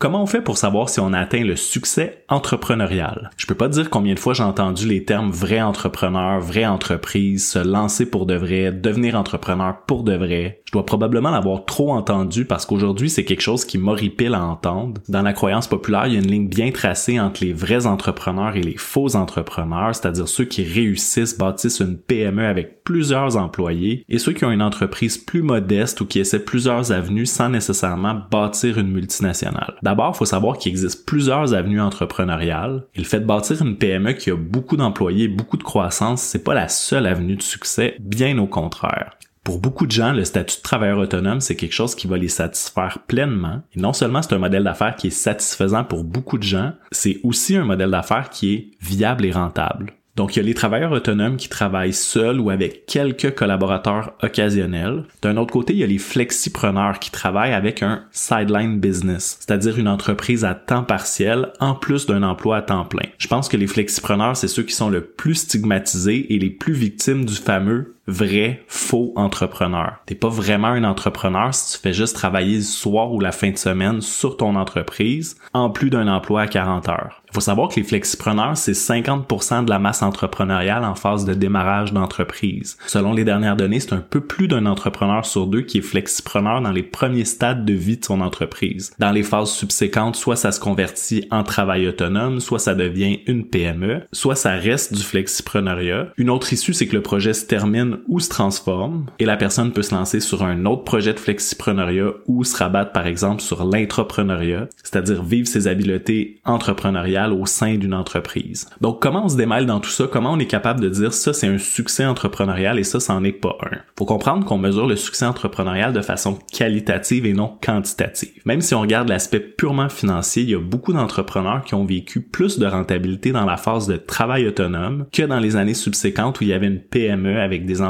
[0.00, 3.30] Comment on fait pour savoir si on atteint le succès entrepreneurial?
[3.36, 7.48] Je peux pas dire combien de fois j'ai entendu les termes vrai entrepreneur, vraie entreprise,
[7.48, 10.62] se lancer pour de vrai, devenir entrepreneur pour de vrai.
[10.66, 15.00] Je dois probablement l'avoir trop entendu parce qu'aujourd'hui c'est quelque chose qui m'horripile à entendre.
[15.08, 18.54] Dans la croyance populaire, il y a une ligne bien tracée entre les vrais entrepreneurs
[18.54, 24.18] et les faux entrepreneurs, c'est-à-dire ceux qui réussissent, bâtissent une PME avec plusieurs employés et
[24.18, 28.78] ceux qui ont une entreprise plus modeste ou qui essaient plusieurs avenues sans nécessairement bâtir
[28.78, 29.74] une multinationale.
[29.88, 32.84] D'abord, il faut savoir qu'il existe plusieurs avenues entrepreneuriales.
[32.94, 36.44] Et le fait de bâtir une PME qui a beaucoup d'employés, beaucoup de croissance, c'est
[36.44, 39.16] pas la seule avenue de succès, bien au contraire.
[39.44, 42.28] Pour beaucoup de gens, le statut de travailleur autonome, c'est quelque chose qui va les
[42.28, 43.62] satisfaire pleinement.
[43.74, 47.18] Et non seulement c'est un modèle d'affaires qui est satisfaisant pour beaucoup de gens, c'est
[47.22, 49.94] aussi un modèle d'affaires qui est viable et rentable.
[50.18, 55.04] Donc, il y a les travailleurs autonomes qui travaillent seuls ou avec quelques collaborateurs occasionnels.
[55.22, 59.78] D'un autre côté, il y a les flexipreneurs qui travaillent avec un sideline business, c'est-à-dire
[59.78, 63.06] une entreprise à temps partiel en plus d'un emploi à temps plein.
[63.18, 66.72] Je pense que les flexipreneurs, c'est ceux qui sont le plus stigmatisés et les plus
[66.72, 69.98] victimes du fameux vrai faux entrepreneur.
[70.06, 73.50] T'es pas vraiment un entrepreneur si tu fais juste travailler le soir ou la fin
[73.50, 77.22] de semaine sur ton entreprise en plus d'un emploi à 40 heures.
[77.30, 81.34] Il faut savoir que les flexipreneurs, c'est 50% de la masse entrepreneuriale en phase de
[81.34, 82.78] démarrage d'entreprise.
[82.86, 86.62] Selon les dernières données, c'est un peu plus d'un entrepreneur sur deux qui est flexipreneur
[86.62, 88.92] dans les premiers stades de vie de son entreprise.
[88.98, 93.44] Dans les phases subséquentes, soit ça se convertit en travail autonome, soit ça devient une
[93.44, 96.08] PME, soit ça reste du flexipreneuriat.
[96.16, 99.72] Une autre issue, c'est que le projet se termine ou se transforme et la personne
[99.72, 103.64] peut se lancer sur un autre projet de flexipreneuriat ou se rabattre par exemple sur
[103.64, 108.68] l'intrapreneuriat, c'est-à-dire vivre ses habiletés entrepreneuriales au sein d'une entreprise.
[108.80, 110.06] Donc comment on se démêle dans tout ça?
[110.10, 113.32] Comment on est capable de dire ça c'est un succès entrepreneurial et ça c'en est
[113.32, 113.78] pas un?
[113.98, 118.42] Faut comprendre qu'on mesure le succès entrepreneurial de façon qualitative et non quantitative.
[118.44, 122.20] Même si on regarde l'aspect purement financier, il y a beaucoup d'entrepreneurs qui ont vécu
[122.20, 126.44] plus de rentabilité dans la phase de travail autonome que dans les années subséquentes où
[126.44, 127.80] il y avait une PME avec des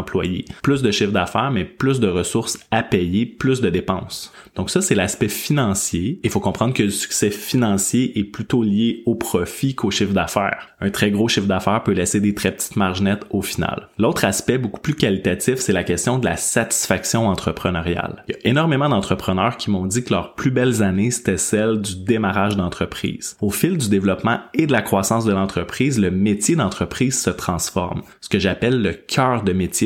[0.62, 4.32] Plus de chiffre d'affaires, mais plus de ressources à payer, plus de dépenses.
[4.56, 6.20] Donc ça, c'est l'aspect financier.
[6.24, 10.68] Il faut comprendre que le succès financier est plutôt lié au profit qu'au chiffre d'affaires.
[10.80, 13.88] Un très gros chiffre d'affaires peut laisser des très petites marges nettes au final.
[13.98, 18.24] L'autre aspect beaucoup plus qualitatif, c'est la question de la satisfaction entrepreneuriale.
[18.28, 21.80] Il y a énormément d'entrepreneurs qui m'ont dit que leurs plus belles années, c'était celle
[21.80, 23.36] du démarrage d'entreprise.
[23.40, 28.02] Au fil du développement et de la croissance de l'entreprise, le métier d'entreprise se transforme.
[28.20, 29.77] Ce que j'appelle le cœur de métier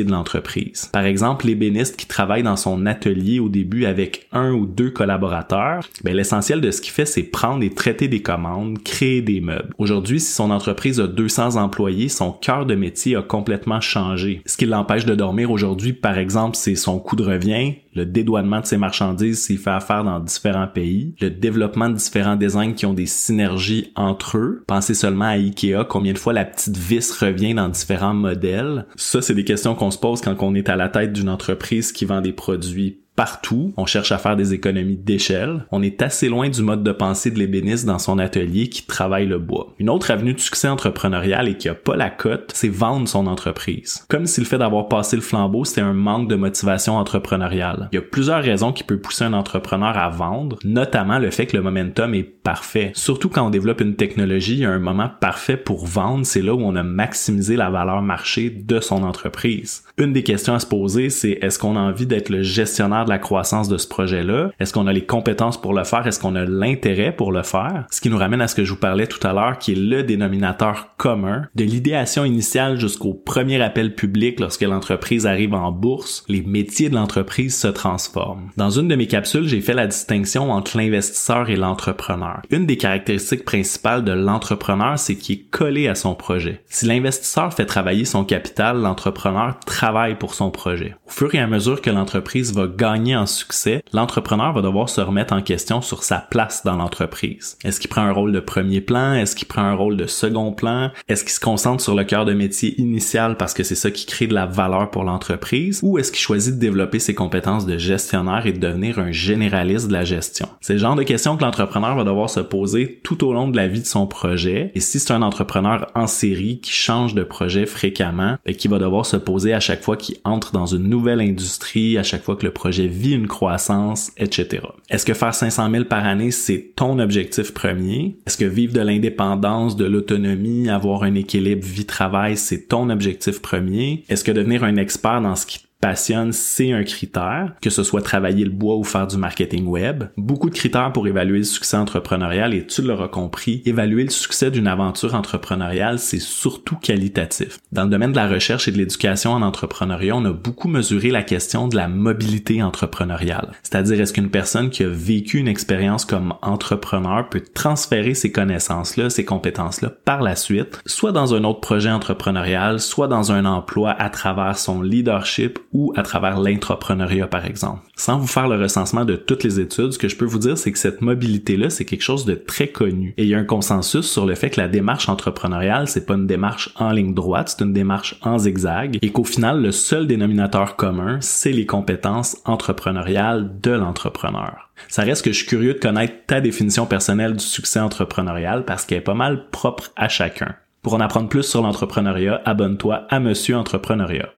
[0.91, 5.87] Par exemple, l'ébéniste qui travaille dans son atelier au début avec un ou deux collaborateurs,
[6.03, 9.73] ben, l'essentiel de ce qu'il fait, c'est prendre et traiter des commandes, créer des meubles.
[9.77, 14.41] Aujourd'hui, si son entreprise a 200 employés, son cœur de métier a complètement changé.
[14.45, 18.59] Ce qui l'empêche de dormir aujourd'hui, par exemple, c'est son coût de revient, le dédouanement
[18.59, 22.85] de ses marchandises s'il fait affaire dans différents pays, le développement de différents designs qui
[22.85, 24.63] ont des synergies entre eux.
[24.67, 28.85] Pensez seulement à Ikea, combien de fois la petite vis revient dans différents modèles.
[28.95, 31.91] Ça, c'est des questions qu'on se pose quand on est à la tête d'une entreprise
[31.91, 33.73] qui vend des produits partout.
[33.77, 35.65] On cherche à faire des économies d'échelle.
[35.71, 39.25] On est assez loin du mode de pensée de l'ébéniste dans son atelier qui travaille
[39.25, 39.73] le bois.
[39.79, 43.27] Une autre avenue de succès entrepreneurial et qui a pas la cote, c'est vendre son
[43.27, 44.05] entreprise.
[44.09, 47.89] Comme si le fait d'avoir passé le flambeau, c'était un manque de motivation entrepreneuriale.
[47.91, 51.45] Il y a plusieurs raisons qui peuvent pousser un entrepreneur à vendre, notamment le fait
[51.45, 52.91] que le momentum est parfait.
[52.95, 56.41] Surtout quand on développe une technologie, il y a un moment parfait pour vendre, c'est
[56.41, 59.83] là où on a maximisé la valeur marché de son entreprise.
[59.97, 63.09] Une des questions à se poser, c'est est-ce qu'on a envie d'être le gestionnaire de
[63.09, 64.51] la croissance de ce projet-là?
[64.59, 66.05] Est-ce qu'on a les compétences pour le faire?
[66.07, 67.85] Est-ce qu'on a l'intérêt pour le faire?
[67.91, 69.75] Ce qui nous ramène à ce que je vous parlais tout à l'heure, qui est
[69.75, 76.23] le dénominateur commun de l'idéation initiale jusqu'au premier appel public lorsque l'entreprise arrive en bourse,
[76.27, 78.49] les métiers de l'entreprise se transforment.
[78.57, 82.41] Dans une de mes capsules, j'ai fait la distinction entre l'investisseur et l'entrepreneur.
[82.49, 86.61] Une des caractéristiques principales de l'entrepreneur, c'est qu'il est collé à son projet.
[86.67, 90.95] Si l'investisseur fait travailler son capital, l'entrepreneur travaille pour son projet.
[91.07, 95.01] Au fur et à mesure que l'entreprise va gagner en succès, l'entrepreneur va devoir se
[95.01, 97.57] remettre en question sur sa place dans l'entreprise.
[97.63, 99.13] Est-ce qu'il prend un rôle de premier plan?
[99.13, 100.91] Est-ce qu'il prend un rôle de second plan?
[101.07, 104.05] Est-ce qu'il se concentre sur le cœur de métier initial parce que c'est ça qui
[104.05, 105.79] crée de la valeur pour l'entreprise?
[105.83, 109.87] Ou est-ce qu'il choisit de développer ses compétences de gestionnaire et de devenir un généraliste
[109.87, 110.47] de la gestion?
[110.61, 113.57] C'est le genre de questions que l'entrepreneur va devoir se poser tout au long de
[113.57, 114.71] la vie de son projet.
[114.75, 118.77] Et si c'est un entrepreneur en série qui change de projet fréquemment et qui va
[118.77, 122.35] devoir se poser à chaque fois qu'il entre dans une nouvelle industrie, à chaque fois
[122.35, 124.63] que le projet vie une croissance, etc.
[124.89, 128.17] Est-ce que faire 500 000 par année, c'est ton objectif premier?
[128.25, 134.03] Est-ce que vivre de l'indépendance, de l'autonomie, avoir un équilibre vie-travail, c'est ton objectif premier?
[134.09, 138.01] Est-ce que devenir un expert dans ce qui passionne, c'est un critère, que ce soit
[138.01, 140.05] travailler le bois ou faire du marketing web.
[140.15, 144.49] Beaucoup de critères pour évaluer le succès entrepreneurial et tu l'auras compris, évaluer le succès
[144.49, 147.59] d'une aventure entrepreneuriale, c'est surtout qualitatif.
[147.73, 151.11] Dans le domaine de la recherche et de l'éducation en entrepreneuriat, on a beaucoup mesuré
[151.11, 153.51] la question de la mobilité entrepreneuriale.
[153.61, 159.09] C'est-à-dire est-ce qu'une personne qui a vécu une expérience comme entrepreneur peut transférer ses connaissances-là,
[159.09, 163.91] ses compétences-là par la suite, soit dans un autre projet entrepreneurial, soit dans un emploi
[163.91, 167.81] à travers son leadership ou à travers l'entrepreneuriat par exemple.
[167.95, 170.57] Sans vous faire le recensement de toutes les études, ce que je peux vous dire,
[170.57, 173.13] c'est que cette mobilité-là, c'est quelque chose de très connu.
[173.17, 176.15] Et il y a un consensus sur le fait que la démarche entrepreneuriale, c'est pas
[176.15, 180.07] une démarche en ligne droite, c'est une démarche en zigzag, et qu'au final, le seul
[180.07, 184.69] dénominateur commun, c'est les compétences entrepreneuriales de l'entrepreneur.
[184.87, 188.85] Ça reste que je suis curieux de connaître ta définition personnelle du succès entrepreneurial parce
[188.85, 190.55] qu'elle est pas mal propre à chacun.
[190.81, 194.29] Pour en apprendre plus sur l'entrepreneuriat, abonne-toi à Monsieur Entrepreneuriat.